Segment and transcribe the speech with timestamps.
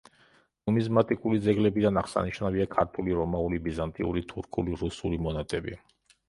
[0.67, 5.79] ნუმიზმატიკური ძეგლებიდან აღსანიშნავია ქართული, რომაული, ბიზანტიური, თურქული, რუსული მონეტები.